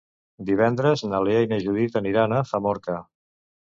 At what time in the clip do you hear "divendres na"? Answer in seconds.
0.45-1.19